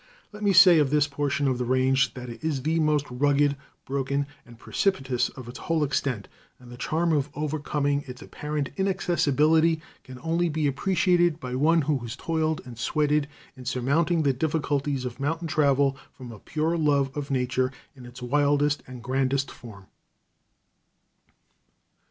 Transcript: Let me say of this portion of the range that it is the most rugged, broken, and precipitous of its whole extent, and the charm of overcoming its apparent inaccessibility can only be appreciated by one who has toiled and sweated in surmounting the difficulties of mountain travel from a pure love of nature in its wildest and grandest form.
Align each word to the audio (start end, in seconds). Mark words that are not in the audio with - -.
Let 0.31 0.41
me 0.41 0.51
say 0.51 0.79
of 0.79 0.89
this 0.89 1.07
portion 1.07 1.47
of 1.47 1.59
the 1.59 1.63
range 1.63 2.15
that 2.15 2.27
it 2.27 2.43
is 2.43 2.63
the 2.63 2.79
most 2.79 3.05
rugged, 3.11 3.55
broken, 3.85 4.25
and 4.47 4.57
precipitous 4.57 5.29
of 5.29 5.47
its 5.47 5.59
whole 5.59 5.83
extent, 5.83 6.27
and 6.57 6.71
the 6.71 6.75
charm 6.75 7.13
of 7.13 7.29
overcoming 7.35 8.03
its 8.07 8.19
apparent 8.19 8.71
inaccessibility 8.77 9.79
can 10.03 10.17
only 10.23 10.49
be 10.49 10.65
appreciated 10.65 11.39
by 11.39 11.53
one 11.53 11.83
who 11.83 11.99
has 11.99 12.15
toiled 12.15 12.61
and 12.65 12.79
sweated 12.79 13.27
in 13.55 13.65
surmounting 13.65 14.23
the 14.23 14.33
difficulties 14.33 15.05
of 15.05 15.19
mountain 15.19 15.47
travel 15.47 15.95
from 16.11 16.31
a 16.31 16.39
pure 16.39 16.75
love 16.77 17.15
of 17.15 17.29
nature 17.29 17.71
in 17.95 18.07
its 18.07 18.23
wildest 18.23 18.81
and 18.87 19.03
grandest 19.03 19.51
form. 19.51 19.85